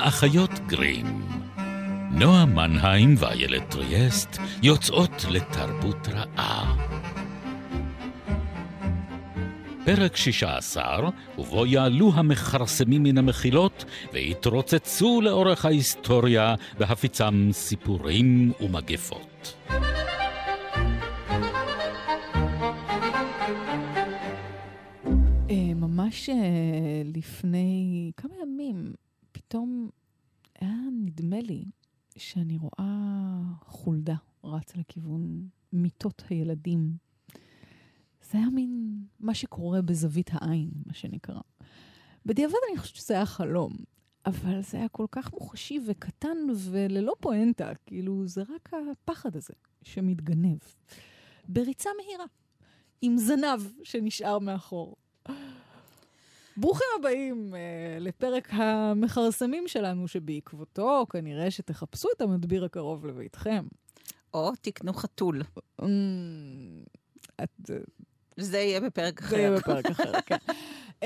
[0.00, 1.06] האחיות גרים.
[2.10, 6.76] נועה מנהיים ואיילת טריאסט יוצאות לתרבות רעה.
[9.84, 19.54] פרק 16, ובו יעלו המכרסמים מן המחילות ויתרוצצו לאורך ההיסטוריה בהפיצם סיפורים ומגפות.
[25.50, 26.34] אה, ממש אה,
[27.14, 28.92] לפני כמה ימים,
[29.50, 29.90] פתאום
[30.60, 31.64] היה נדמה לי
[32.16, 34.14] שאני רואה חולדה
[34.44, 36.96] רצה לכיוון מיטות הילדים.
[38.30, 41.40] זה היה מין מה שקורה בזווית העין, מה שנקרא.
[42.26, 43.72] בדיעבד אני חושבת שזה היה חלום,
[44.26, 50.58] אבל זה היה כל כך מוחשי וקטן וללא פואנטה, כאילו זה רק הפחד הזה שמתגנב.
[51.48, 52.26] בריצה מהירה,
[53.02, 54.96] עם זנב שנשאר מאחור.
[56.60, 57.56] ברוכים הבאים uh,
[58.00, 63.64] לפרק המכרסמים שלנו, שבעקבותו כנראה שתחפשו את המדביר הקרוב לביתכם.
[64.34, 65.42] או תקנו חתול.
[65.80, 65.84] Mm,
[67.42, 67.70] את,
[68.36, 69.36] זה יהיה בפרק אחר.
[69.36, 70.36] זה יהיה בפרק אחר, כן.
[71.00, 71.04] Uh,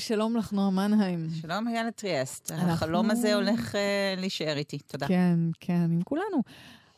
[0.08, 1.28] שלום לך, נועה מנהיים.
[1.40, 2.52] שלום, איילה טריאסט.
[2.52, 2.72] אנחנו...
[2.72, 5.06] החלום הזה הולך uh, להישאר איתי, תודה.
[5.08, 6.42] כן, כן, עם כולנו.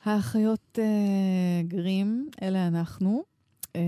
[0.05, 3.25] האחיות uh, גרים, אלה אנחנו.
[3.77, 3.81] Uh,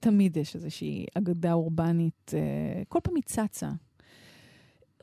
[0.00, 3.70] תמיד יש איזושהי אגדה אורבנית, uh, כל פעם היא צצה.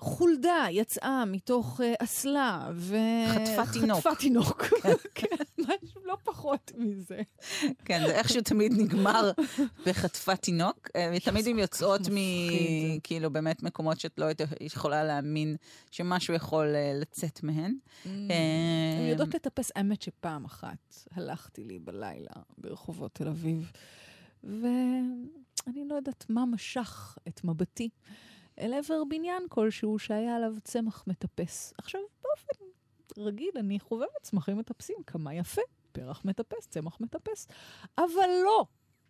[0.05, 2.97] חולדה יצאה מתוך אסלה, ו...
[3.33, 3.97] חטפה תינוק.
[3.97, 4.63] חטפה תינוק,
[5.15, 7.21] כן, משהו לא פחות מזה.
[7.85, 9.31] כן, זה איכשהו תמיד נגמר
[9.85, 10.89] בחטפה תינוק.
[11.23, 12.15] תמיד הן יוצאות מ...
[13.03, 14.25] כאילו, באמת מקומות שאת לא
[14.61, 15.55] יכולה להאמין
[15.91, 16.67] שמשהו יכול
[17.01, 17.75] לצאת מהן.
[18.05, 18.11] הן
[19.09, 19.71] יודעות לטפס.
[19.75, 23.71] האמת שפעם אחת הלכתי לי בלילה ברחובות תל אביב,
[24.43, 27.89] ואני לא יודעת מה משך את מבטי.
[28.59, 31.73] אל עבר בניין כלשהו שהיה עליו צמח מטפס.
[31.77, 32.65] עכשיו, באופן
[33.17, 35.61] רגיל, אני חובבת צמחים מטפסים, כמה יפה,
[35.91, 37.47] פרח מטפס, צמח מטפס.
[37.97, 38.65] אבל לא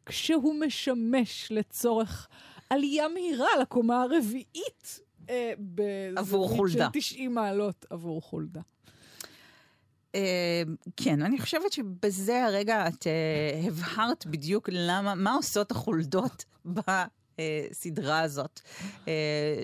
[0.05, 2.27] כשהוא משמש לצורך
[2.69, 8.61] עלייה מהירה לקומה הרביעית אה, בזווית של 90 מעלות עבור חולדה.
[10.15, 10.17] Uh,
[10.97, 16.45] כן, אני חושבת שבזה הרגע את uh, הבהרת בדיוק למה, מה עושות החולדות
[17.41, 18.61] בסדרה הזאת,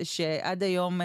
[0.02, 1.00] שעד היום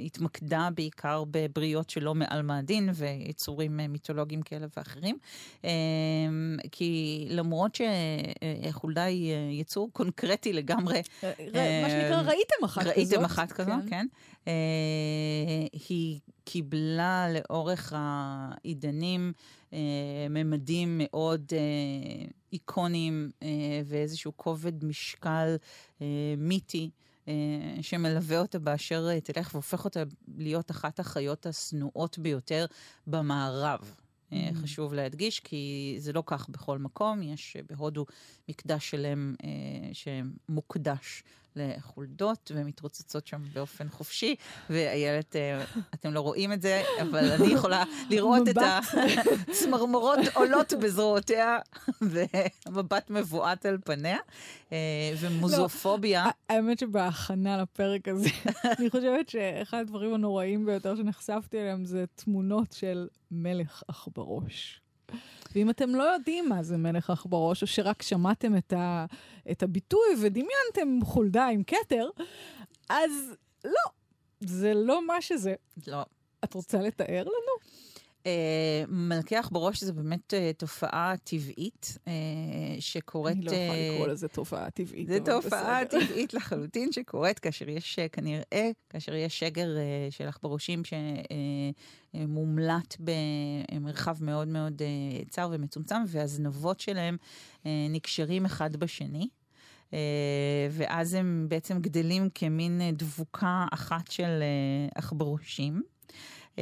[0.00, 5.18] התמקדה בעיקר בבריות שלא מעל מאדין ויצורים מיתולוגיים כאלה ואחרים.
[6.72, 7.78] כי למרות
[8.70, 11.02] שחולדה היא יצור קונקרטי לגמרי,
[11.82, 12.96] מה שנקרא, ראיתם אחת כזאת.
[12.96, 14.06] ראיתם אחת כזאת, כן.
[15.72, 19.32] היא קיבלה לאורך העידנים
[20.30, 21.52] ממדים מאוד
[22.52, 23.30] איקונים
[23.86, 25.56] ואיזשהו כובד משקל
[26.38, 26.90] מיתי.
[27.80, 30.02] שמלווה אותה באשר תלך והופך אותה
[30.38, 32.66] להיות אחת החיות השנואות ביותר
[33.06, 33.94] במערב.
[34.30, 34.34] Mm.
[34.54, 38.06] חשוב להדגיש, כי זה לא כך בכל מקום, יש בהודו
[38.48, 39.34] מקדש שלם
[39.92, 41.22] שמוקדש
[41.56, 44.34] לחולדות ומתרוצצות שם באופן חופשי,
[44.70, 45.36] ואיילת,
[45.94, 48.56] אתם לא רואים את זה, אבל אני יכולה לראות את
[49.50, 51.58] הצמרמורות עולות בזרועותיה,
[52.02, 54.18] ומבט מבועת על פניה,
[55.20, 56.26] ומוזופוביה.
[56.48, 58.28] האמת שבהכנה לפרק הזה,
[58.78, 64.83] אני חושבת שאחד הדברים הנוראים ביותר שנחשפתי אליהם זה תמונות של מלך עכברוש.
[65.54, 69.06] ואם אתם לא יודעים מה זה מלך עכברוש, או שרק שמעתם את, ה,
[69.50, 72.08] את הביטוי ודמיינתם חולדה עם כתר,
[72.88, 73.10] אז
[73.64, 73.90] לא,
[74.40, 75.54] זה לא מה שזה.
[75.86, 76.02] לא.
[76.44, 77.74] את רוצה לתאר לנו?
[78.24, 78.26] Uh,
[78.88, 82.08] מלכי עכברוש זה באמת uh, תופעה טבעית uh,
[82.80, 83.36] שקורית...
[83.36, 85.08] אני לא יכולה לקרוא לזה תופעה טבעית.
[85.08, 85.84] זה תופעה.
[85.84, 89.68] טבעית לחלוטין שקורית כאשר יש כנראה, כאשר יש שגר
[90.10, 90.82] של עכברושים
[92.14, 94.82] שמומלט במרחב מאוד מאוד
[95.30, 97.16] צר ומצומצם, והזנבות שלהם
[97.64, 99.28] נקשרים אחד בשני.
[100.70, 104.42] ואז הם בעצם גדלים כמין דבוקה אחת של
[104.94, 105.82] עכברושים.
[106.54, 106.56] Uh,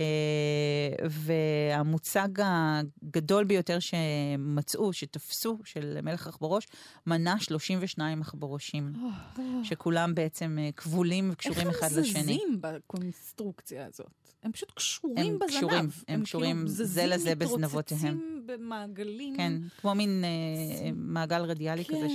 [1.11, 6.67] והמוצג הגדול ביותר שמצאו, שתפסו, של מלך עכברוש,
[7.07, 9.41] מנה 32 עכברושים, oh.
[9.63, 12.09] שכולם בעצם uh, כבולים וקשורים אחד לשני.
[12.09, 14.11] איך הם זזים בקונסטרוקציה הזאת?
[14.43, 15.59] הם פשוט קשורים הם בזנב.
[15.59, 18.01] קשורים, הם, הם קשורים כאילו זה לזה בזנבותיהם.
[18.01, 19.37] זזים, במעגלים.
[19.37, 21.95] כן, כמו מין uh, מעגל רדיאלי כן.
[21.95, 22.07] כזה,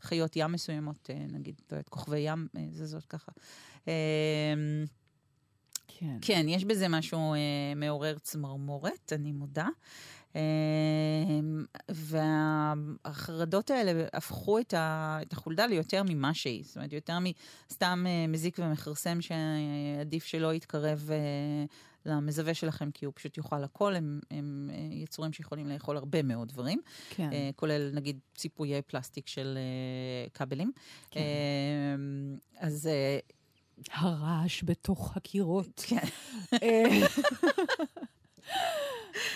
[0.00, 3.32] שחיות uh, ים מסוימות, uh, נגיד, לא כוכבי ים uh, זזות ככה.
[3.84, 3.88] Uh,
[6.04, 6.18] כן.
[6.20, 7.38] כן, יש בזה משהו אה,
[7.76, 9.68] מעורר צמרמורת, אני מודה.
[11.88, 17.18] והחרדות האלה הפכו את, ה, את החולדה ליותר ממה שהיא, זאת אומרת, יותר
[17.70, 21.10] מסתם מזיק ומכרסם שעדיף שלא יתקרב
[22.06, 26.80] למזווה שלכם, כי הוא פשוט יאכל הכל, הם, הם יצורים שיכולים לאכול הרבה מאוד דברים,
[27.10, 27.30] כן.
[27.56, 29.58] כולל נגיד ציפויי פלסטיק של
[30.34, 30.72] כבלים.
[31.10, 31.20] כן.
[32.58, 32.88] אז...
[33.92, 35.84] הרעש בתוך הקירות.
[35.86, 36.06] כן.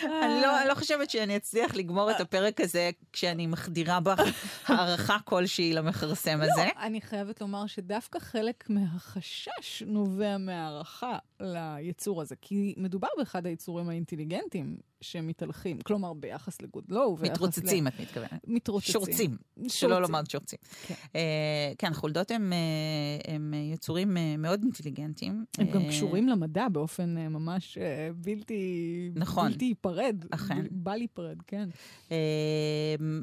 [0.04, 4.20] אני לא, לא חושבת שאני אצליח לגמור את הפרק הזה כשאני מחדירה בך
[4.66, 6.64] הערכה כלשהי למכרסם הזה.
[6.64, 13.88] לא, אני חייבת לומר שדווקא חלק מהחשש נובע מהערכה ליצור הזה, כי מדובר באחד היצורים
[13.88, 17.16] האינטליגנטים שמתהלכים, כלומר ביחס לגודלו.
[17.22, 17.88] מתרוצצים, ל...
[17.88, 18.40] את מתכוונת.
[18.46, 18.92] מתרוצצים.
[18.92, 19.68] שורצים, שורצים.
[19.68, 20.58] שלא לומר שורצים.
[20.86, 25.44] כן, uh, כן חולדות הם, uh, הם יצורים uh, מאוד אינטליגנטים.
[25.58, 27.80] הם uh, גם קשורים למדע באופן uh, ממש uh,
[28.14, 29.10] בלתי...
[29.14, 29.50] נכון.
[29.50, 30.24] בלתי ייפרד.
[30.30, 30.66] אכן.
[30.70, 31.68] בל ייפרד, כן.
[32.08, 32.12] Uh,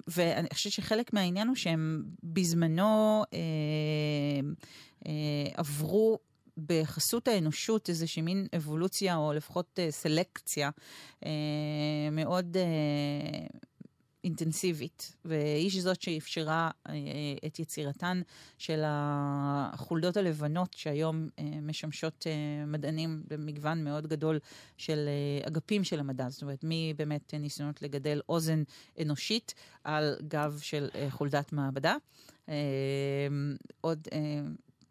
[0.07, 5.07] ואני חושבת שחלק מהעניין הוא שהם בזמנו uh,
[5.53, 6.19] עברו...
[6.57, 10.69] בחסות האנושות איזושהי מין אבולוציה, או לפחות אה, סלקציה
[11.25, 11.29] אה,
[12.11, 13.47] מאוד אה,
[14.25, 16.93] אינטנסיבית, והיא זאת שאפשרה אה,
[17.45, 18.21] את יצירתן
[18.57, 24.39] של החולדות הלבנות, שהיום אה, משמשות אה, מדענים במגוון מאוד גדול
[24.77, 26.29] של אה, אגפים של המדע.
[26.29, 28.63] זאת אומרת, מבאמת ניסיונות לגדל אוזן
[29.01, 29.53] אנושית
[29.83, 31.95] על גב של אה, חולדת מעבדה.
[32.49, 32.55] אה,
[33.81, 34.19] עוד אה,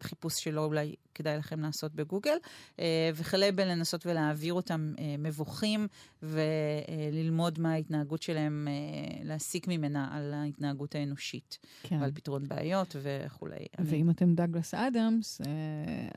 [0.02, 2.36] חיפוש שלו אולי כדאי לכם לעשות בגוגל,
[2.78, 5.86] אה, וכלה בלנסות ולהעביר אותם אה, מבוכים
[6.22, 12.00] וללמוד מה ההתנהגות שלהם, אה, להסיק ממנה על ההתנהגות האנושית, כן.
[12.00, 13.66] ועל פתרון בעיות וכולי.
[13.78, 15.40] ואם אתם דאגלס אדמס,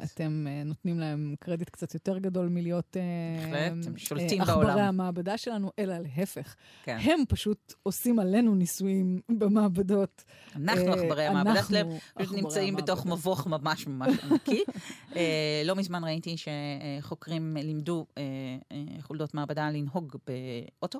[0.03, 4.69] אתם נותנים להם קרדיט קצת יותר גדול מלהיות בהחלט, הם שולטים בעולם.
[4.69, 6.55] עכברי המעבדה שלנו, אלא להפך.
[6.83, 6.97] כן.
[7.01, 10.23] הם פשוט עושים עלינו ניסויים במעבדות.
[10.55, 14.63] אנחנו עכברי המעבדה שלהם, פשוט נמצאים בתוך מבוך ממש ממש ענקי.
[15.15, 18.23] אה, לא מזמן ראיתי שחוקרים לימדו אה,
[18.71, 20.99] אה, חולדות מעבדה לנהוג באוטו.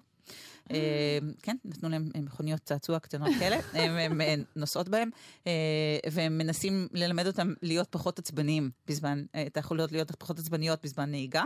[1.42, 5.10] כן, נתנו להם מכוניות צעצוע קטנות כאלה, הן נוסעות בהן,
[6.12, 11.44] והם מנסים ללמד אותם להיות פחות עצבניים בזמן, את החולדות להיות פחות עצבניות בזמן נהיגה.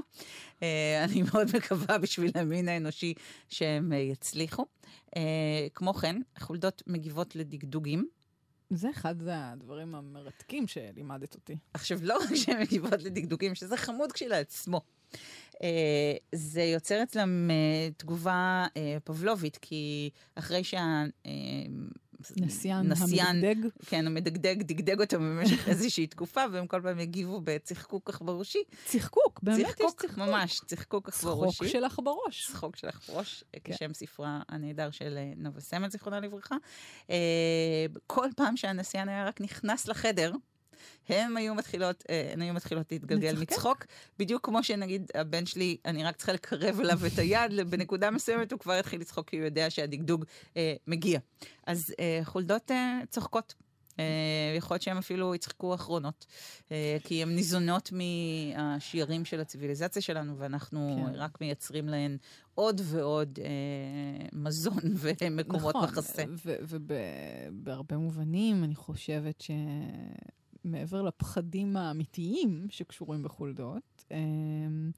[1.03, 3.13] אני מאוד מקווה בשביל המין האנושי
[3.49, 4.65] שהם יצליחו.
[5.73, 8.07] כמו כן, חולדות מגיבות לדגדוגים.
[8.73, 11.57] זה אחד הדברים המרתקים שלימדת אותי.
[11.73, 14.81] עכשיו, לא רק שהן מגיבות לדקדוקים, שזה חמוד כשלעצמו.
[15.63, 21.03] אה, זה יוצר אצלם אה, תגובה אה, פבלובית, כי אחרי שה...
[22.37, 23.69] נסיין, המדגדג.
[23.85, 28.63] כן, המדגדג, דגדג אותו במשך איזושהי תקופה, והם כל פעם יגיבו בצחקוק עכברושי.
[28.85, 30.17] צחקוק, באמת יש צחקוק.
[30.17, 31.57] ממש, צחקוק עכברושי.
[31.57, 32.47] צחוק שלך בראש.
[32.51, 33.73] צחוק שלך בראש, כן.
[33.73, 36.55] כשם ספרה הנהדר של נובה סמל, זיכרונה לברכה.
[38.07, 40.31] כל פעם שהנסיין היה רק נכנס לחדר,
[41.09, 43.85] הן היו מתחילות, אה, הן היו מתחילות להתגלגל מצחוק,
[44.19, 48.59] בדיוק כמו שנגיד הבן שלי, אני רק צריכה לקרב אליו את היד, בנקודה מסוימת הוא
[48.59, 50.25] כבר יתחיל לצחוק כי הוא יודע שהדגדוג
[50.57, 51.19] אה, מגיע.
[51.67, 53.53] אז אה, חולדות אה, צוחקות.
[53.91, 56.25] Uh, יכול להיות שהם אפילו יצחקו אחרונות,
[56.65, 56.71] uh,
[57.03, 61.15] כי הן ניזונות מהשיירים של הציוויליזציה שלנו, ואנחנו כן.
[61.15, 62.17] רק מייצרים להן
[62.55, 63.39] עוד ועוד
[64.33, 66.23] מזון ומקומות נכון, מחסה.
[66.45, 69.51] ובהרבה מובנים אני חושבת ש...
[70.63, 74.91] מעבר לפחדים האמיתיים שקשורים בחולדות, אמ,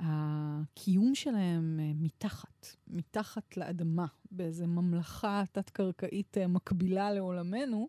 [0.00, 7.88] הקיום שלהם אה, מתחת, מתחת לאדמה, באיזו ממלכה תת-קרקעית אה, מקבילה לעולמנו,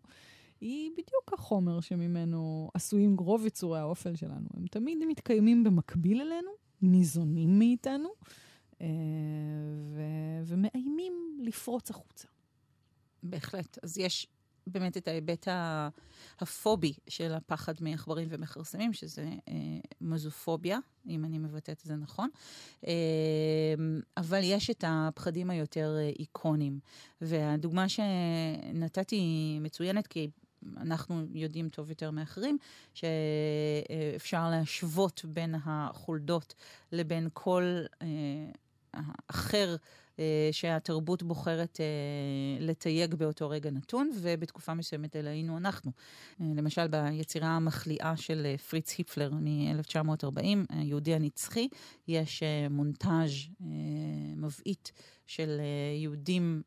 [0.60, 4.48] היא בדיוק החומר שממנו עשויים רוב יצורי האופל שלנו.
[4.54, 6.50] הם תמיד מתקיימים במקביל אלינו,
[6.82, 8.08] ניזונים מאיתנו,
[8.80, 8.86] אה,
[9.94, 12.28] ו- ומאיימים לפרוץ החוצה.
[13.22, 13.78] בהחלט.
[13.82, 14.26] אז יש
[14.66, 15.48] באמת את ההיבט
[16.40, 19.54] הפובי של הפחד מעכברים ומכרסמים, שזה אה,
[20.00, 22.28] מזופוביה, אם אני מבטאת את זה נכון.
[22.86, 22.92] אה,
[24.16, 26.80] אבל יש את הפחדים היותר אה, איקונים.
[27.20, 30.30] והדוגמה שנתתי היא מצוינת, כי
[30.76, 32.58] אנחנו יודעים טוב יותר מאחרים,
[32.94, 36.54] שאפשר להשוות בין החולדות
[36.92, 37.62] לבין כל
[38.96, 39.76] אה, אחר.
[40.18, 41.86] אה, שהתרבות בוחרת אה,
[42.66, 45.92] לתייג באותו רגע נתון, ובתקופה מסוימת אלה היינו אנחנו.
[46.40, 51.68] אה, למשל, ביצירה המחליאה של פריץ היפלר מ-1940, היהודי הנצחי,
[52.08, 53.30] יש מונטאז'
[54.36, 54.92] מבעית.
[55.26, 56.62] של אה, יהודים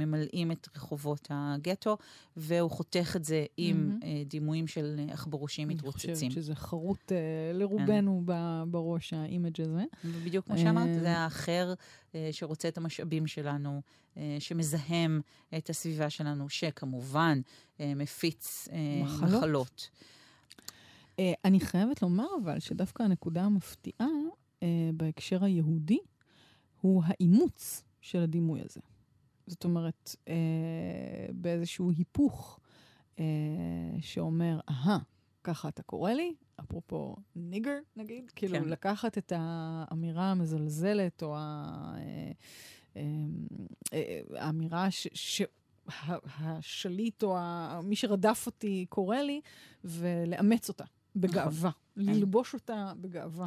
[0.00, 1.96] אה, ממלאים את רחובות הגטו,
[2.36, 4.06] והוא חותך את זה עם mm-hmm.
[4.26, 6.10] דימויים של עכברושים מתרוצצים.
[6.10, 7.12] אני חושבת שזה חרוט
[7.54, 8.70] לרובנו כן.
[8.70, 9.84] בראש, האימג' הזה.
[10.04, 11.74] ובדיוק כמו שאמרת, זה האחר
[12.32, 13.80] שרוצה את המשאבים שלנו,
[14.18, 15.20] אה, שמזהם
[15.58, 17.40] את הסביבה שלנו, שכמובן
[17.80, 19.34] אה, מפיץ אה, מחלות.
[19.34, 19.90] מחלות.
[21.18, 24.08] אה, אני חייבת לומר אבל שדווקא הנקודה המפתיעה
[24.62, 25.98] אה, בהקשר היהודי
[26.80, 28.80] הוא האימוץ של הדימוי הזה.
[29.48, 30.34] זאת אומרת, אה,
[31.32, 32.60] באיזשהו היפוך
[33.18, 33.24] אה,
[34.00, 34.98] שאומר, אהה,
[35.44, 38.68] ככה אתה קורא לי, אפרופו ניגר נגיד, כאילו כן.
[38.68, 41.96] לקחת את האמירה המזלזלת או אה,
[42.96, 43.02] אה,
[43.92, 45.08] אה, האמירה ש...
[45.14, 45.42] ש...
[46.40, 47.36] השליט או
[47.84, 49.40] מי שרדף אותי קורא לי,
[49.84, 50.84] ולאמץ אותה
[51.20, 52.14] בגאווה, נכון.
[52.14, 53.46] ללבוש אותה בגאווה.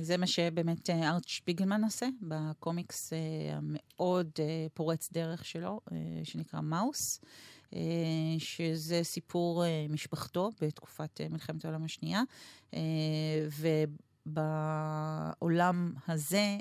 [0.00, 3.12] זה מה שבאמת ארט שפיגלמן עושה בקומיקס
[3.52, 4.30] המאוד
[4.74, 5.80] פורץ דרך שלו,
[6.24, 7.20] שנקרא מאוס.
[7.74, 12.22] אה, שזה סיפור אה, משפחתו בתקופת אה, מלחמת העולם השנייה.
[14.26, 16.58] ובעולם הזה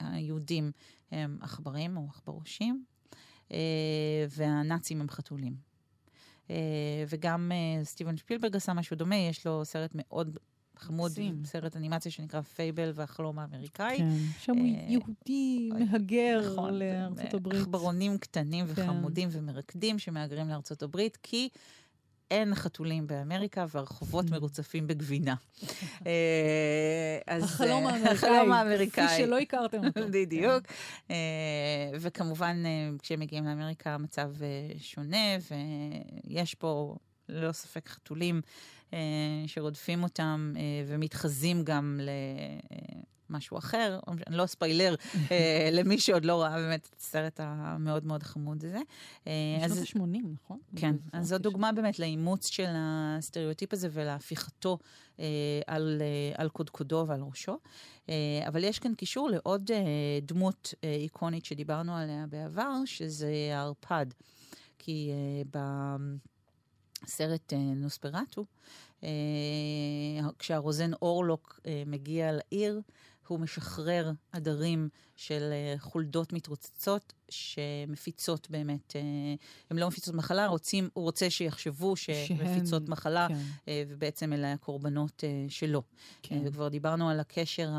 [0.00, 0.72] היהודים
[1.10, 2.84] הם עכברים או עכברושים,
[4.30, 5.65] והנאצים הם חתולים.
[7.08, 10.38] וגם סטיבן שפילברג עשה משהו דומה, יש לו סרט מאוד
[10.78, 11.12] חמוד,
[11.44, 13.98] סרט אנימציה שנקרא פייבל והחלום האמריקאי.
[13.98, 17.60] כן, שם הוא אה, יהודי מהגר נכון, לארצות הברית.
[17.60, 18.72] עכברונים קטנים כן.
[18.82, 21.48] וחמודים ומרקדים שמהגרים לארצות הברית, כי
[22.30, 24.30] אין חתולים באמריקה והרחובות.
[24.36, 25.34] מרוצפים בגבינה.
[26.06, 28.12] אה, החלום האמריקאי.
[28.12, 29.06] החלום האמריקאי.
[29.06, 30.00] כפי שלא הכרתם אותו.
[30.14, 30.66] בדיוק.
[31.08, 31.14] כן.
[32.00, 32.62] וכמובן,
[32.98, 34.30] כשהם מגיעים לאמריקה המצב
[34.78, 35.26] שונה,
[36.26, 36.96] ויש פה
[37.28, 38.40] ללא ספק חתולים
[38.94, 38.98] אה,
[39.46, 42.00] שרודפים אותם אה, ומתחזים גם
[43.30, 43.98] למשהו אחר.
[44.26, 44.94] אני לא ספיילר
[45.30, 48.80] אה, למי שעוד לא ראה באמת את הסרט המאוד מאוד חמוד הזה.
[49.66, 50.58] משנות ה-80, נכון?
[50.76, 54.78] כן, אז זו דוגמה באמת לאימוץ של הסטריאוטיפ הזה ולהפיכתו
[55.66, 56.02] על,
[56.34, 57.58] על קודקודו ועל ראשו.
[58.48, 59.70] אבל יש כאן קישור לעוד
[60.22, 64.06] דמות איקונית שדיברנו עליה בעבר, שזה הערפד.
[64.78, 65.10] כי
[65.50, 65.58] ב...
[67.06, 68.44] סרט אה, נוספרטו,
[69.04, 69.08] אה,
[70.38, 72.80] כשהרוזן אורלוק אה, מגיע לעיר,
[73.28, 78.96] הוא משחרר עדרים של חולדות מתרוצצות שמפיצות באמת,
[79.70, 83.72] הן לא מפיצות מחלה, רוצים, הוא רוצה שיחשבו שמפיצות שהן, מחלה, כן.
[83.88, 85.82] ובעצם אלה הקורבנות שלו.
[86.22, 86.42] כן.
[86.44, 87.70] וכבר דיברנו על הקשר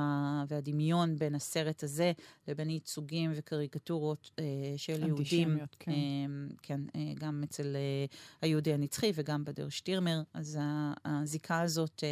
[0.48, 2.12] והדמיון בין הסרט הזה
[2.48, 4.32] לבין ייצוגים וקריקטורות
[4.77, 5.58] של יהודים.
[5.79, 5.91] כן.
[6.62, 6.82] כן,
[7.15, 7.75] גם אצל
[8.41, 10.60] היהודי הנצחי וגם בדר שטירמר, אז
[11.06, 12.03] הזיקה הזאת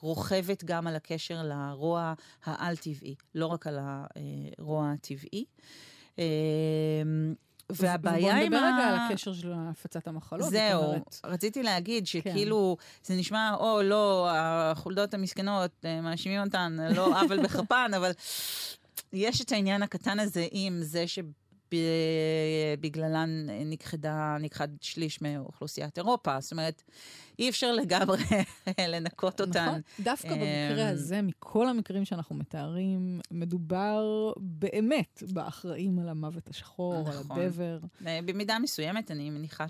[0.00, 2.14] רוכבת גם על הקשר לרוע
[2.44, 4.06] העל-טבעי, לא רק על הרוע
[4.68, 5.44] הטבעי.
[6.18, 6.24] אמ,
[7.72, 8.58] והבעיה עם ה...
[8.58, 10.50] בוא נדבר רגע על הקשר של הפצת המחלות.
[10.50, 11.20] זהו, אומרת...
[11.24, 12.06] רציתי להגיד כן.
[12.06, 12.84] שכאילו, כן.
[13.04, 18.10] זה נשמע, או לא, החולדות המסכנות, אה, מאשימים אותן, לא עוול בכפן, אבל
[19.12, 21.04] יש את העניין הקטן הזה עם זה
[21.68, 23.30] שבגללן
[23.66, 26.40] נכחדה, נכחד שליש מאוכלוסיית אירופה.
[26.40, 26.82] זאת אומרת,
[27.38, 28.18] אי אפשר לגמרי
[28.92, 29.66] לנקות אותן.
[29.66, 37.00] נכון, דווקא במקרה אמ, הזה, מכל המקרים שאנחנו מתארים, מדובר באמת באחראים על המוות השחור,
[37.08, 37.12] נכון.
[37.12, 37.78] על הדבר.
[38.00, 39.66] במידה מסוימת, אני מניחה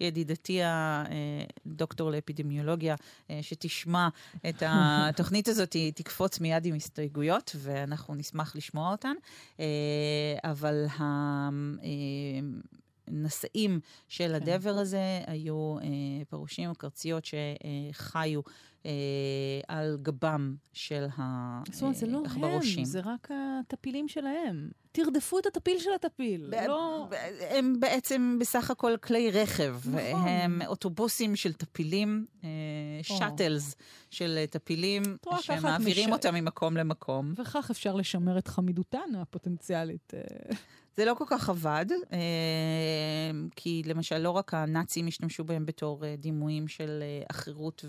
[0.00, 2.94] שידידתי הדוקטור לאפידמיולוגיה,
[3.30, 4.08] אה, שתשמע
[4.48, 9.14] את התוכנית הזאת, היא תקפוץ מיד עם הסתייגויות, ואנחנו נשמח לשמוע אותן.
[9.60, 9.64] אה,
[10.44, 10.86] אבל
[13.06, 14.34] הנשאים של כן.
[14.34, 18.40] הדבר הזה היו אה, פרושים או קרציות שחיו
[18.86, 18.90] אה,
[19.68, 21.72] על גבם של העכברושים.
[21.72, 22.22] זאת אומרת, זה לא
[22.78, 24.68] הם, זה רק הטפילים שלהם.
[24.92, 26.50] תרדפו את הטפיל של הטפיל.
[26.50, 27.08] ב- לא...
[27.50, 29.76] הם בעצם בסך הכל כלי רכב.
[29.86, 30.28] נכון.
[30.28, 32.48] הם אוטובוסים של טפילים, אה,
[33.02, 33.76] שאטלס
[34.10, 35.02] של טפילים,
[35.40, 36.12] שמעבירים מש...
[36.12, 37.32] אותם ממקום למקום.
[37.36, 40.12] וכך אפשר לשמר את חמידותן הפוטנציאלית.
[40.94, 40.96] אה.
[40.96, 42.18] זה לא כל כך עבד, אה,
[43.56, 47.84] כי למשל לא רק הנאצים השתמשו בהם בתור אה, דימויים של עכירות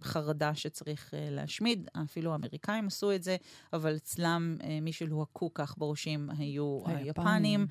[0.00, 3.36] וחרדה שצריך להשמיד, אפילו האמריקאים עשו את זה,
[3.72, 7.66] אבל אצלם מי שלוהקו כך בראשים היו היפנים.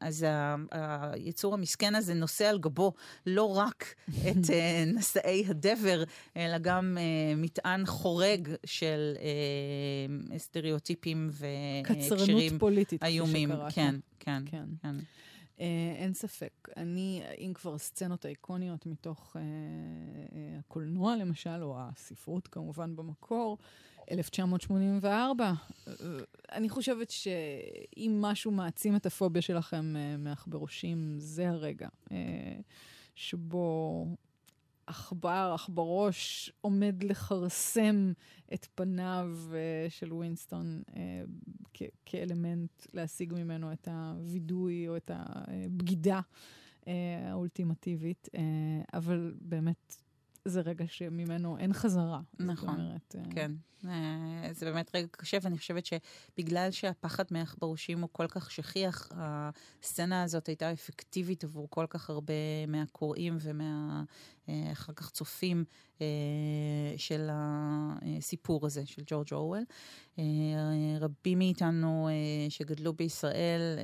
[0.00, 0.26] אז
[0.70, 2.92] היצור המסכן הזה נושא על גבו
[3.26, 3.94] לא רק
[4.30, 4.50] את
[4.86, 6.04] נשאי הדבר,
[6.36, 6.98] אלא גם
[7.36, 9.14] מטען חורג של
[10.38, 11.46] סטריאוטיפים ו...
[11.84, 13.50] קצרנות פוליטית, איומים.
[13.74, 14.64] כן, כן, כן.
[14.82, 14.96] כן.
[15.58, 15.60] Uh,
[15.96, 16.68] אין ספק.
[16.76, 23.58] אני, אם כבר הסצנות האיקוניות מתוך uh, uh, הקולנוע למשל, או הספרות כמובן במקור,
[24.10, 25.90] 1984, uh,
[26.52, 31.88] אני חושבת שאם משהו מעצים את הפוביה שלכם uh, מעכברושים, זה הרגע
[33.14, 34.06] שבו
[34.86, 38.12] עכבר, עכברוש, עומד לכרסם
[38.54, 40.94] את פניו uh, של ווינסטון uh,
[41.74, 46.20] כ- כאלמנט להשיג ממנו את הווידוי או את הבגידה
[46.80, 46.86] uh,
[47.30, 48.38] האולטימטיבית, uh,
[48.94, 49.96] אבל באמת
[50.44, 52.20] זה רגע שממנו אין חזרה.
[52.38, 53.52] נכון, אומרת, כן.
[54.52, 60.46] זה באמת רגע קשה, ואני חושבת שבגלל שהפחד מעכברושים הוא כל כך שכיח, הסצנה הזאת
[60.46, 62.34] הייתה אפקטיבית עבור כל כך הרבה
[62.68, 63.36] מהקוראים
[64.48, 65.64] ומאחר כך צופים
[66.00, 66.06] אה,
[66.96, 69.64] של הסיפור הזה, של ג'ורג' אורוול.
[70.18, 70.24] אה,
[71.00, 73.78] רבים מאיתנו אה, שגדלו בישראל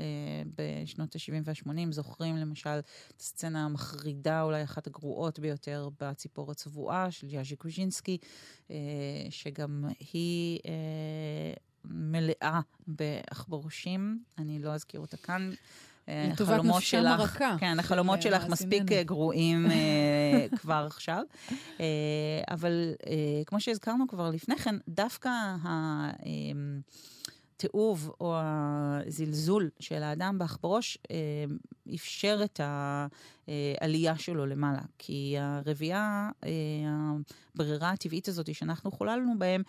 [0.55, 7.27] בשנות ה-70 וה-80 זוכרים למשל את הסצנה המחרידה, אולי אחת הגרועות ביותר, בציפור הצבועה של
[7.31, 8.19] יאז'י קוז'ינסקי,
[9.31, 10.61] שגם היא...
[11.85, 15.51] מלאה בעכברושים, אני לא אזכיר אותה כאן.
[16.33, 17.57] לטובת נפשם הרכה.
[17.61, 21.23] כן, החלומות שלך מספיק אה, גרועים אה, כבר עכשיו.
[21.81, 21.87] אה,
[22.51, 22.95] אבל
[23.47, 25.31] כמו שהזכרנו כבר לפני כן, דווקא
[27.57, 30.99] התיעוב או הזלזול של האדם בעכברוש
[31.95, 34.83] אפשר את העלייה שלו למעלה.
[34.99, 36.31] כי הרבייה,
[37.55, 39.63] הברירה הטבעית הזאת שאנחנו חוללנו בהם,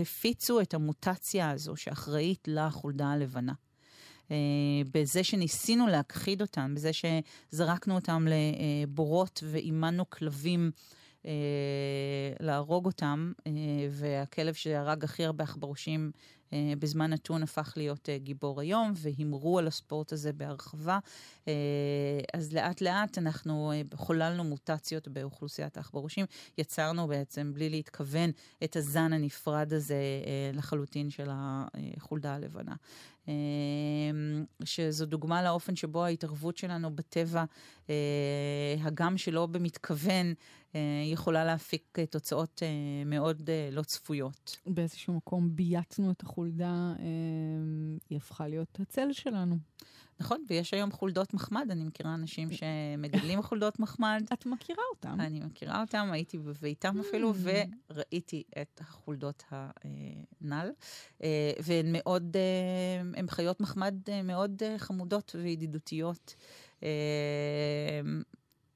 [0.00, 3.52] הפיצו את המוטציה הזו שאחראית לחולדה הלבנה.
[4.30, 4.36] אה,
[4.94, 10.70] בזה שניסינו להכחיד אותם, בזה שזרקנו אותם לבורות ואימנו כלבים.
[11.26, 11.32] אה,
[12.40, 13.52] להרוג אותם, אה,
[13.90, 16.10] והכלב שהרג הכי הרבה עכברושים
[16.78, 20.98] בזמן נתון הפך להיות אה, גיבור היום, והימרו על הספורט הזה בהרחבה.
[21.48, 21.52] אה,
[22.34, 26.26] אז לאט לאט אנחנו אה, חוללנו מוטציות באוכלוסיית העכברושים,
[26.58, 28.30] יצרנו בעצם, בלי להתכוון,
[28.64, 32.74] את הזן הנפרד הזה אה, לחלוטין של החולדה הלבנה.
[33.28, 33.34] אה,
[34.64, 37.44] שזו דוגמה לאופן שבו ההתערבות שלנו בטבע,
[37.90, 37.94] אה,
[38.80, 40.34] הגם שלא במתכוון,
[40.74, 42.62] אה, יכולה להפיק תוצאות
[43.06, 44.56] מאוד לא צפויות.
[44.66, 46.37] באיזשהו מקום בייתנו את החולדה,
[48.10, 49.56] היא הפכה להיות הצל שלנו.
[50.20, 54.24] נכון, ויש היום חולדות מחמד, אני מכירה אנשים שמגדלים חולדות מחמד.
[54.32, 55.20] את מכירה אותם.
[55.20, 57.48] אני מכירה אותם, הייתי בביתם אפילו, mm.
[57.90, 60.70] וראיתי את החולדות הנ"ל.
[61.22, 66.34] אה, והן מאוד, אה, הן חיות מחמד אה, מאוד חמודות וידידותיות.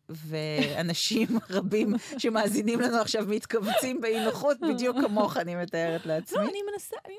[0.09, 6.39] ואנשים רבים שמאזינים לנו עכשיו מתכווצים באי נוחות, בדיוק כמוך, אני מתארת לעצמי.
[6.39, 7.15] לא, אני מנסה, אני,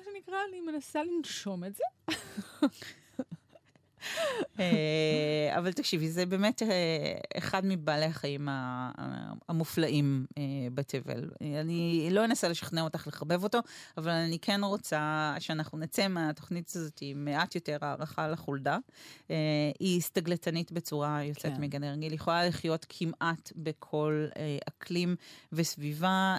[0.00, 1.84] מה שנקרא, אני מנסה לנשום את זה.
[4.60, 6.68] אה, אבל תקשיבי, זה באמת אה,
[7.38, 8.48] אחד מבעלי החיים
[9.48, 10.42] המופלאים אה,
[10.74, 11.30] בתבל.
[11.60, 13.58] אני לא אנסה לשכנע אותך לחבב אותו,
[13.98, 18.78] אבל אני כן רוצה שאנחנו נצא מהתוכנית הזאת עם מעט יותר הערכה לחולדה.
[19.78, 21.60] היא הסתגלתנית בצורה יוצאת כן.
[21.60, 24.26] מגן הרגיל, היא יכולה לחיות כמעט בכל
[24.68, 25.16] אקלים
[25.52, 26.36] וסביבה.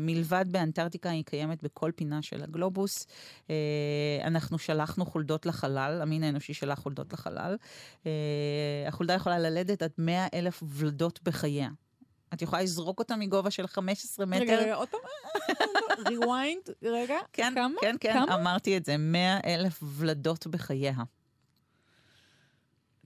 [0.00, 3.06] מלבד באנטארקטיקה, היא קיימת בכל פינה של הגלובוס.
[4.24, 6.95] אנחנו שלחנו חולדות לחלל, המין האנושי שלח חולדות.
[6.98, 7.56] יורדות לחלל.
[8.06, 8.10] אה,
[8.88, 11.68] החולדה יכולה ללדת עד 100 אלף ולדות בחייה.
[12.34, 14.40] את יכולה לזרוק אותה מגובה של 15 מטר.
[14.40, 15.00] רגע, רגע, עוד פעם,
[16.08, 17.74] ריוויינד, רגע, כן, כמה?
[17.80, 18.34] כן, כן, כמה?
[18.34, 20.94] אמרתי את זה, 100 אלף ולדות בחייה.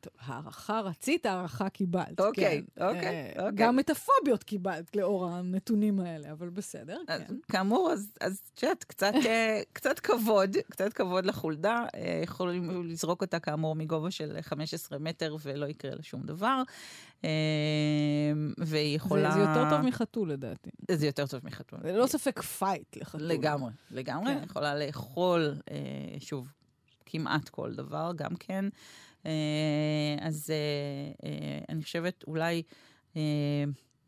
[0.01, 2.21] טוב, הערכה רצית, הערכה קיבלת.
[2.21, 2.85] אוקיי, כן.
[2.85, 3.53] אוקיי, אה, אוקיי.
[3.55, 7.35] גם את הפוביות קיבלת לאור הנתונים האלה, אבל בסדר, אז, כן.
[7.53, 11.85] כאמור, אז את יודעת, קצת, אה, קצת כבוד, קצת כבוד לחולדה.
[11.95, 16.63] אה, יכולים לזרוק אותה כאמור מגובה של 15 מטר ולא יקרה לה שום דבר.
[18.59, 19.31] והיא יכולה...
[19.31, 20.71] זה, זה יותר טוב מחתול לדעתי.
[20.91, 21.79] זה יותר טוב מחתול.
[21.83, 23.23] זה ללא ספק fight לחתול.
[23.23, 24.35] לגמרי, לגמרי.
[24.35, 24.43] כן.
[24.45, 25.55] יכולה לאכול,
[26.19, 26.49] שוב,
[27.07, 28.65] כמעט כל דבר, גם כן.
[29.27, 32.63] אה, אז אה, אה, אני חושבת אולי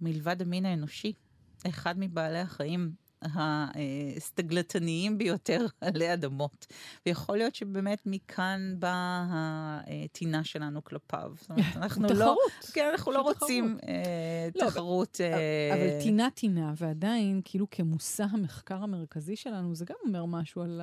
[0.01, 1.12] מלבד המין האנושי,
[1.68, 2.92] אחד מבעלי החיים
[4.16, 6.66] הסתגלתניים ביותר עלי אדמות.
[7.07, 11.33] ויכול להיות שבאמת מכאן באה הטינה שלנו כלפיו.
[11.40, 12.14] זאת אומרת, אנחנו לא...
[12.14, 12.72] תחרות.
[12.72, 13.79] כן, אנחנו לא רוצים
[14.55, 15.20] לא, תחרות.
[15.72, 20.81] אבל טינה טינה, ועדיין, כאילו כמושא המחקר המרכזי שלנו, זה גם אומר משהו על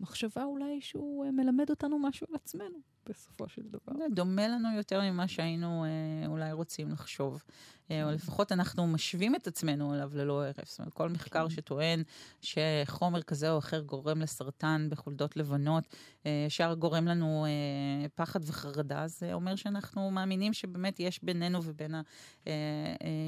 [0.00, 2.93] המחשבה אולי שהוא מלמד אותנו משהו על עצמנו.
[3.08, 3.98] בסופו של דבר.
[3.98, 7.42] זה דומה לנו יותר ממה שהיינו אה, אולי רוצים לחשוב.
[7.90, 10.68] אה, או לפחות אנחנו משווים את עצמנו אליו ללא הרף.
[10.68, 11.54] זאת אומרת, כל מחקר כן.
[11.54, 12.02] שטוען
[12.40, 15.84] שחומר כזה או אחר גורם לסרטן בחולדות לבנות,
[16.26, 21.94] אה, ישר גורם לנו אה, פחד וחרדה, זה אומר שאנחנו מאמינים שבאמת יש בינינו ובין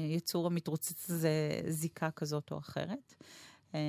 [0.07, 3.13] היצור אה, אה, המתרוצץ הזה זיקה כזאת או אחרת.
[3.75, 3.79] אה,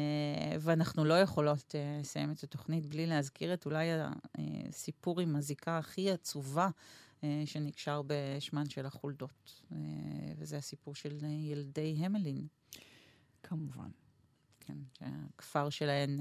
[0.60, 3.88] ואנחנו לא יכולות אה, לסיים את התוכנית בלי להזכיר את אולי
[4.68, 6.68] הסיפור עם הזיקה הכי עצובה
[7.44, 9.62] שנקשר בשמן של החולדות.
[10.38, 12.46] וזה הסיפור של ילדי המלין.
[13.42, 13.88] כמובן.
[14.60, 16.18] כן, שהכפר שלהן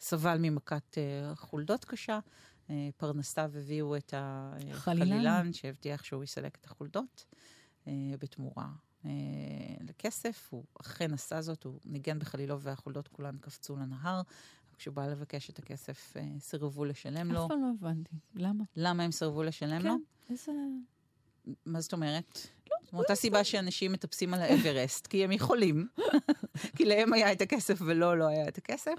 [0.00, 0.98] סבל ממכת
[1.34, 2.18] חולדות קשה.
[2.96, 7.24] פרנסיו הביאו את החלילן, שהבטיח שהוא יסלק את החולדות
[8.18, 8.68] בתמורה
[9.04, 9.10] אה,
[9.80, 10.48] לכסף.
[10.50, 14.22] הוא אכן עשה זאת, הוא ניגן בחלילו והחולדות כולן קפצו לנהר.
[14.80, 17.44] כשהוא בא לבקש את הכסף, אה, סירבו לשלם לו.
[17.44, 18.16] אף פעם לא הבנתי.
[18.34, 18.64] למה?
[18.76, 19.94] למה הם סירבו לשלם כן, לו?
[20.26, 20.52] כן, איזה...
[21.66, 22.38] מה זאת אומרת?
[22.70, 25.88] לא, מאותה סיבה שאנשים מטפסים על האברסט, כי הם יכולים.
[26.76, 28.94] כי להם היה את הכסף ולא, לא היה את הכסף.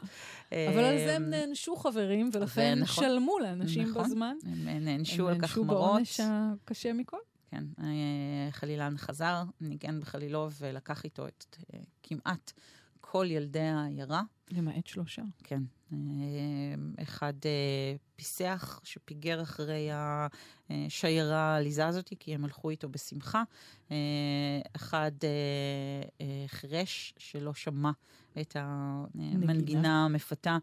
[0.52, 4.36] אבל על זה הם אמ, נענשו חברים, ולכן נכון, שלמו לאנשים נכון, בזמן.
[4.44, 5.70] הם נענשו על כך מרות.
[5.70, 7.18] הם נענשו בעונש הקשה מכל.
[7.52, 12.52] כן, אה, חלילן חזר, ניגן בחלילו ולקח איתו את אה, כמעט
[13.02, 14.22] כל ילדי העיירה.
[14.52, 15.22] למעט שלושה.
[15.44, 15.64] כן.
[15.93, 17.34] אה, אחד
[18.15, 19.89] פיסח שפיגר אחרי
[20.69, 23.43] השיירה העליזה הזאת, כי הם הלכו איתו בשמחה.
[24.75, 25.12] אחד
[26.47, 27.91] חירש שלא שמע
[28.41, 30.58] את המנגינה המפתה,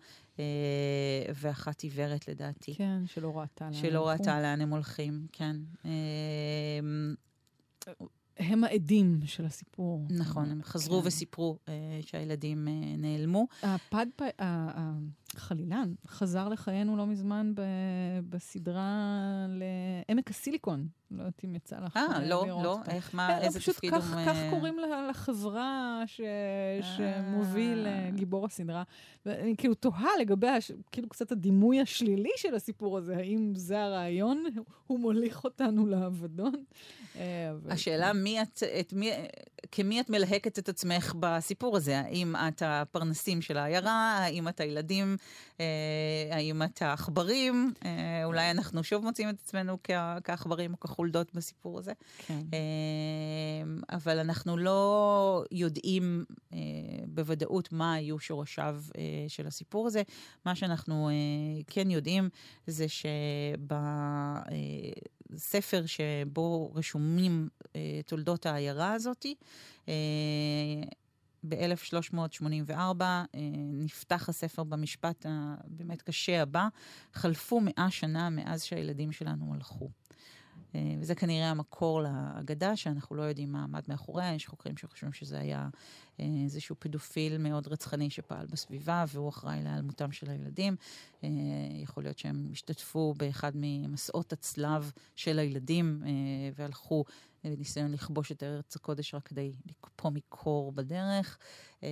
[1.35, 2.75] ואחת עיוורת לדעתי.
[2.75, 5.57] כן, שלא ראתה לאן שלא ראתה לאן הם הולכים, כן.
[8.39, 10.07] הם העדים של הסיפור.
[10.11, 11.07] נכון, הם חזרו כן.
[11.07, 11.71] וסיפרו uh,
[12.01, 13.47] שהילדים uh, נעלמו.
[13.63, 14.07] הפד,
[15.39, 17.63] החלילן חזר לחיינו לא מזמן ב,
[18.29, 20.89] בסדרה לעמק הסיליקון.
[21.11, 22.13] לא יודעת אם יצא לך לראות.
[22.13, 24.01] אה, לא, לא, איך, מה, כן, איזה תפקיד הוא...
[24.01, 24.77] פשוט כך קוראים
[25.11, 26.21] לחברה ש,
[26.83, 28.83] שמוביל גיבור הסדרה.
[29.27, 30.47] ואני כאילו תוהה לגבי,
[30.93, 34.45] כאילו קצת הדימוי השלילי של הסיפור הזה, האם זה הרעיון?
[34.87, 36.53] הוא מוליך אותנו לאבדון?
[37.69, 39.11] השאלה, מי את, את מי,
[39.73, 41.99] כמי את מלהקת את עצמך בסיפור הזה?
[42.01, 44.19] האם את הפרנסים של העיירה?
[44.19, 45.17] האם את הילדים?
[45.61, 45.67] אה,
[46.31, 47.73] האם את העכברים?
[47.85, 49.79] אה, אולי אנחנו שוב מוצאים את עצמנו
[50.25, 51.93] כעכברים או כחולדות בסיפור הזה.
[52.19, 52.41] כן.
[52.53, 52.59] אה,
[53.97, 56.25] אבל אנחנו לא יודעים
[57.09, 58.83] בוודאות מה היו שורשיו
[59.29, 60.03] של הסיפור הזה.
[60.45, 61.11] מה שאנחנו
[61.67, 62.29] כן יודעים
[62.67, 62.87] זה
[65.29, 67.49] שבספר שבו רשומים
[68.07, 69.35] תולדות העיירה הזאתי,
[71.49, 73.27] ב-1384 אה,
[73.73, 76.69] נפתח הספר במשפט הבאמת קשה הבא,
[77.13, 79.91] חלפו מאה שנה מאז שהילדים שלנו הלכו.
[80.75, 84.35] אה, וזה כנראה המקור לאגדה, שאנחנו לא יודעים מה עמד מאחוריה.
[84.35, 85.69] יש חוקרים שחושבים שזה היה
[86.21, 90.77] אה, איזשהו פדופיל מאוד רצחני שפעל בסביבה, והוא אחראי להיעלמותם של הילדים.
[91.83, 96.03] יכול להיות שהם השתתפו באחד ממסעות הצלב של הילדים,
[96.55, 97.05] והלכו
[97.45, 101.39] בניסיון לכבוש את ארץ הקודש רק כדי לקפוא מקור בדרך,
[101.83, 101.89] אה,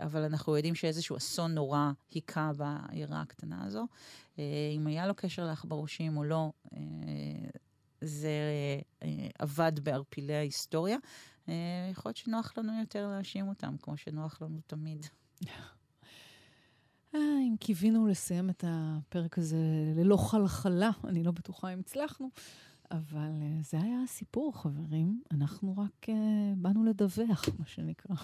[0.00, 3.86] אבל אנחנו יודעים שאיזשהו אסון נורא היכה בעיירה הקטנה הזו.
[4.38, 4.44] אה,
[4.76, 6.78] אם היה לו קשר לעכברושים או לא, אה,
[8.00, 8.30] זה
[9.38, 10.98] עבד בערפילי ההיסטוריה.
[11.90, 15.06] יכול להיות שנוח לנו יותר להאשים אותם, כמו שנוח לנו תמיד.
[17.14, 19.56] אם קיווינו לסיים את הפרק הזה
[19.96, 22.30] ללא חלחלה, אני לא בטוחה אם הצלחנו.
[22.90, 25.22] אבל uh, זה היה הסיפור, חברים.
[25.30, 26.12] אנחנו רק uh,
[26.56, 28.16] באנו לדווח, מה שנקרא.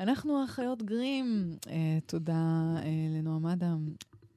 [0.00, 1.56] אנחנו האחיות גרים.
[1.64, 1.68] Uh,
[2.06, 2.84] תודה uh,
[3.18, 3.88] לנועם אדם.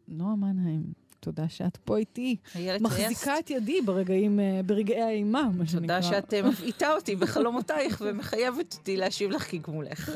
[0.08, 0.84] נועה מנהיים,
[1.20, 2.36] תודה שאת פה איתי.
[2.82, 5.82] מחזיקה את ידי ברגעים, uh, ברגעי האימה, מה שנקרא.
[5.82, 10.12] תודה שאת מבעיטה אותי בחלומותייך ומחייבת אותי להשיב לך כגמולך.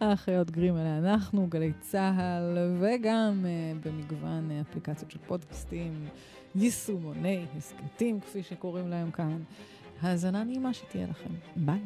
[0.00, 6.08] האחיות גרים אלה אנחנו, גלי צה"ל, וגם uh, במגוון uh, אפליקציות של פודקאסטים.
[6.56, 9.42] יישומוני הסכתים, כפי שקוראים להם כאן.
[10.02, 11.30] האזנה נעימה שתהיה לכם.
[11.56, 11.80] ביי.